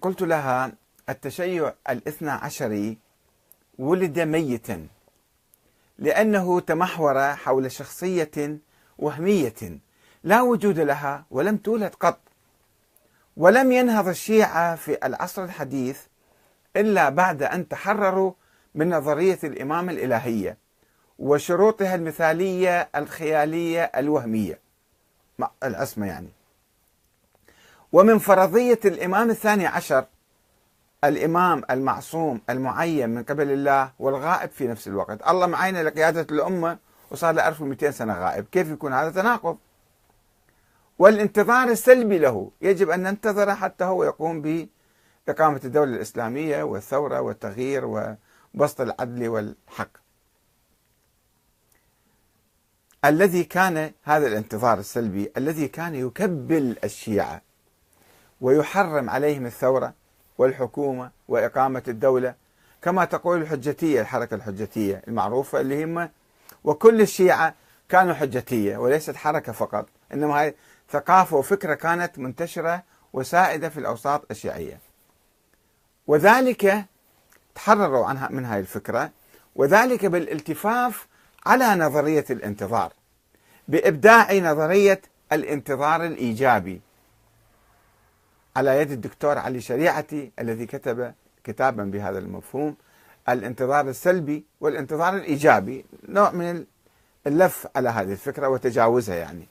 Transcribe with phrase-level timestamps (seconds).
[0.00, 0.72] قلت لها
[1.08, 2.98] التشيع الاثنى عشري
[3.78, 4.86] ولد ميتا
[5.98, 8.58] لأنه تمحور حول شخصية
[8.98, 9.80] وهمية
[10.24, 12.18] لا وجود لها ولم تولد قط.
[13.36, 16.00] ولم ينهض الشيعة في العصر الحديث
[16.76, 18.32] إلا بعد أن تحرروا
[18.74, 20.56] من نظرية الإمامة الإلهية
[21.18, 24.60] وشروطها المثالية الخيالية الوهمية.
[25.64, 26.37] العصمة يعني.
[27.92, 30.06] ومن فرضية الإمام الثاني عشر
[31.04, 35.28] الإمام المعصوم المعين من قبل الله والغائب في نفس الوقت.
[35.28, 36.78] الله معين لقيادة الأمة
[37.10, 38.46] وصار له 1200 سنة غائب.
[38.52, 39.58] كيف يكون هذا؟ تناقض.
[40.98, 42.50] والانتظار السلبي له.
[42.62, 47.84] يجب أن ننتظر حتى هو يقوم بإقامة الدولة الإسلامية والثورة والتغيير
[48.54, 49.90] وبسط العدل والحق.
[53.04, 57.47] الذي كان هذا الانتظار السلبي الذي كان يكبل الشيعة.
[58.40, 59.94] ويحرم عليهم الثورة
[60.38, 62.34] والحكومة وإقامة الدولة.
[62.82, 66.08] كما تقول الحجتية الحركة الحجتية المعروفة اللي هم
[66.64, 67.54] وكل الشيعة
[67.88, 70.54] كانوا حجتية وليست حركة فقط إنما هاي
[70.90, 74.80] ثقافة وفكرة كانت منتشرة وسائدة في الأوساط الشيعية.
[76.06, 76.84] وذلك
[77.54, 79.10] تحرروا عنها من هاي الفكرة
[79.56, 81.06] وذلك بالالتفاف
[81.46, 82.92] على نظرية الانتظار
[83.68, 85.00] بإبداع نظرية
[85.32, 86.80] الانتظار الإيجابي.
[88.56, 92.76] على يد الدكتور علي شريعتي الذي كتب كتابا بهذا المفهوم
[93.28, 96.64] الانتظار السلبي والانتظار الإيجابي نوع من
[97.26, 99.46] اللف على هذه الفكرة وتجاوزها يعني.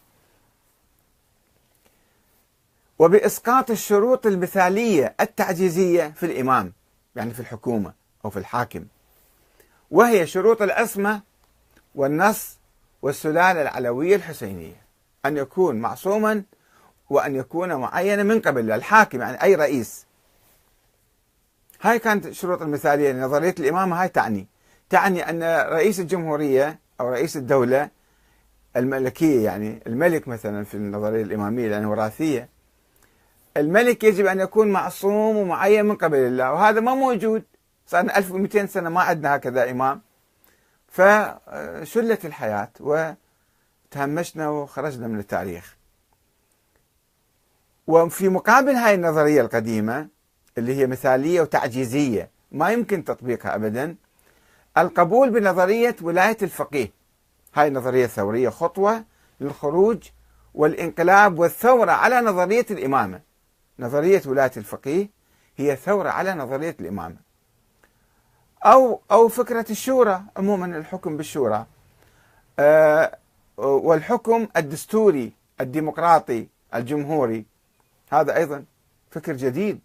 [2.99, 6.73] وبإسقاط الشروط المثالية التعجيزية في الإمام
[7.15, 7.93] يعني في الحكومة
[8.25, 8.85] أو في الحاكم.
[9.91, 11.21] وهي شروط العصمة
[11.95, 12.57] والنص
[13.01, 14.81] والسلالة العلوية الحسينية.
[15.25, 16.43] أن يكون معصوما
[17.09, 20.05] وأن يكون معينا من قبل الحاكم يعني أي رئيس.
[21.81, 24.47] هاي كانت الشروط المثالية نظرية الإمامة هاي تعني.
[24.89, 27.89] تعني أن رئيس الجمهورية أو رئيس الدولة
[28.75, 32.49] الملكية يعني الملك مثلا في النظرية الإمامية لأنه وراثية
[33.57, 37.43] الملك يجب أن يكون معصوم ومعين من قبل الله وهذا ما موجود.
[37.87, 40.01] صار 1200 سنة ما عندنا هكذا إمام.
[40.87, 42.69] فشلت الحياة
[43.91, 45.76] وتهمشنا وخرجنا من التاريخ.
[47.87, 50.07] وفي مقابل هاي النظرية القديمة
[50.57, 53.95] اللي هي مثالية وتعجيزية ما يمكن تطبيقها أبدا
[54.77, 56.91] القبول بنظرية ولاية الفقيه.
[57.55, 59.03] هاي النظرية الثورية خطوة
[59.39, 60.09] للخروج
[60.53, 63.21] والانقلاب والثورة على نظرية الإمامة.
[63.79, 65.09] نظرية ولاية الفقيه
[65.57, 67.15] هي ثورة على نظرية الإمامة.
[68.65, 71.65] أو أو فكرة الشورى عموما الحكم بالشورى.
[72.59, 73.17] أه
[73.57, 77.45] والحكم الدستوري الديمقراطي الجمهوري.
[78.09, 78.65] هذا أيضا
[79.11, 79.79] فكر جديد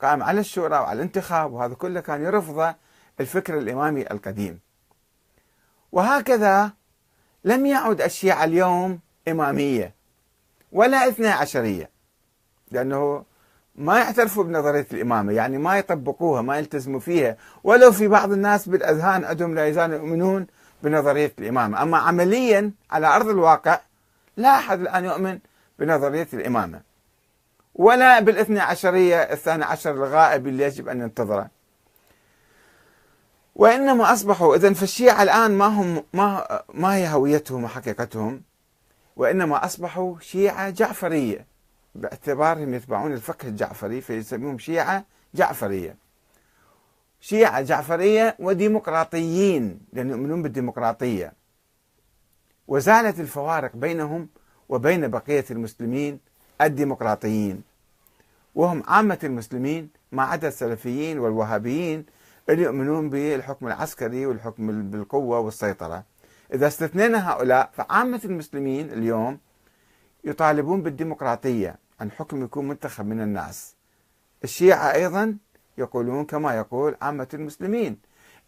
[0.00, 2.74] قائم على الشورى وعلى الانتخاب وهذا كله كان يرفضه
[3.20, 4.60] الفكر الإمامي القديم.
[5.92, 6.72] وهكذا
[7.44, 9.94] لم يعد الشيعة اليوم إمامية
[10.72, 11.90] ولا اثنى عشرية
[12.70, 13.24] لأنه
[13.76, 17.36] ما يعترفوا بنظرية الإمامة يعني ما يطبقوها ما يلتزموا فيها.
[17.64, 20.46] ولو في بعض الناس بالأذهان عندهم لا يزالوا يؤمنون
[20.82, 21.82] بنظرية الإمامة.
[21.82, 23.80] أما عمليا على أرض الواقع
[24.36, 25.38] لا أحد الآن يؤمن
[25.78, 26.91] بنظرية الإمامة.
[27.74, 31.50] ولا بالاثنى عشرية الثاني عشر الغائب اللي يجب أن ننتظره
[33.54, 38.42] وإنما أصبحوا إذا فالشيعة الآن ما هم ما ما هي هويتهم وحقيقتهم؟
[39.16, 41.46] وإنما أصبحوا شيعة جعفرية
[41.94, 45.04] باعتبارهم يتبعون الفقه الجعفري فيسميهم شيعة
[45.34, 45.96] جعفرية.
[47.20, 51.32] شيعة جعفرية وديمقراطيين لأن يؤمنون بالديمقراطية.
[52.68, 54.28] وزالت الفوارق بينهم
[54.68, 56.18] وبين بقية المسلمين
[56.60, 57.62] الديمقراطيين.
[58.54, 62.06] وهم عامة المسلمين ما عدا السلفيين والوهابيين
[62.48, 66.04] اللي يؤمنون بالحكم العسكري والحكم بالقوة والسيطرة.
[66.54, 69.38] إذا استثنينا هؤلاء فعامة المسلمين اليوم
[70.24, 73.74] يطالبون بالديمقراطية أن حكم يكون منتخب من الناس.
[74.44, 75.36] الشيعة أيضا
[75.78, 77.98] يقولون كما يقول عامة المسلمين.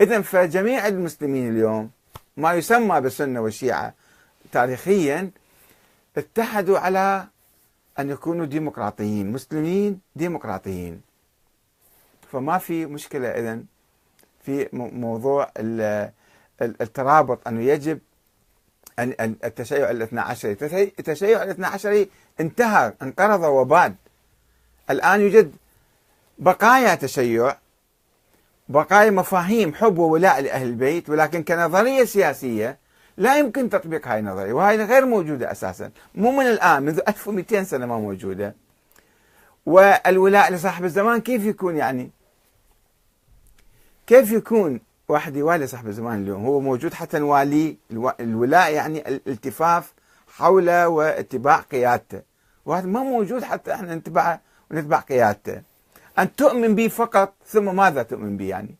[0.00, 1.90] إذا فجميع المسلمين اليوم
[2.36, 3.94] ما يسمى بالسنة والشيعة
[4.52, 5.30] تاريخيا
[6.16, 7.26] اتحدوا على
[7.98, 11.00] أن يكونوا ديمقراطيين مسلمين ديمقراطيين.
[12.32, 13.58] فما في مشكلة إذا
[14.42, 15.50] في موضوع
[16.60, 17.98] الترابط أنه يجب
[18.98, 20.52] أن التشيع الاثنى عشري
[20.98, 22.08] التشيع الاثنى عشري
[22.40, 23.96] انتهى انقرض وباد
[24.90, 25.52] الآن يوجد
[26.38, 27.56] بقايا تشيع
[28.68, 32.78] بقايا مفاهيم حب وولاء لأهل البيت ولكن كنظرية سياسية
[33.16, 35.90] لا يمكن تطبيق هاي النظرية وهي غير موجودة أساسا.
[36.14, 38.54] مو من الآن منذ 1200 سنة ما موجودة.
[39.66, 42.10] والولاء لصاحب الزمان كيف يكون يعني؟
[44.06, 47.76] كيف يكون واحد يوالي صاحب الزمان اليوم؟ هو موجود حتى نواليه
[48.20, 49.92] الولاء يعني الالتفاف
[50.28, 52.22] حوله واتباع قيادته.
[52.66, 54.40] وهذا ما موجود حتى إحنا نتبعه
[54.70, 55.62] ونتبع قيادته.
[56.18, 58.74] أن تؤمن به فقط ثم ماذا تؤمن به يعني؟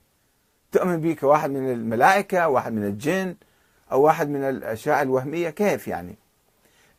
[0.72, 3.34] تؤمن به كواحد من الملائكة واحد من الجن
[3.94, 6.16] أو واحد من الأشياء الوهمية كيف يعني؟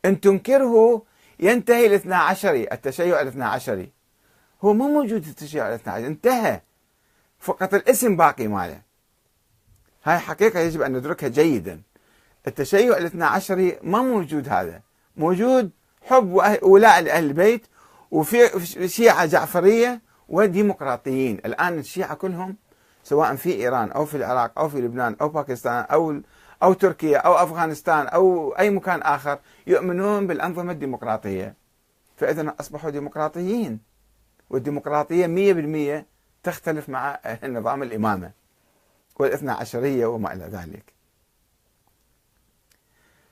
[0.04, 1.02] إن تنكره
[1.40, 3.90] ينتهي الاثنى عشري التشيع الاثنى عشري
[4.64, 6.60] هو ما موجود التشيع الاثنى عشري انتهى.
[7.38, 8.80] فقط الاسم باقي ماله
[10.04, 11.82] هاي حقيقة يجب أن ندركها جيدا.
[12.46, 14.80] التشيع الاثنى عشري ما موجود هذا.
[15.16, 15.70] موجود
[16.02, 16.32] حب
[16.62, 17.66] ولاء لأهل البيت
[18.10, 21.36] وفي شيعة جعفرية وديمقراطيين.
[21.44, 22.56] الآن الشيعة كلهم
[23.04, 26.20] سواء في إيران أو في العراق أو في لبنان أو باكستان أو
[26.62, 31.54] أو تركيا أو أفغانستان أو أي مكان آخر يؤمنون بالأنظمة الديمقراطية.
[32.16, 33.80] فإذا أصبحوا ديمقراطيين
[34.50, 36.06] والديمقراطية مية بالمية
[36.42, 38.30] تختلف مع نظام الإمامة
[39.18, 40.95] والإثنى عشرية وما إلى ذلك.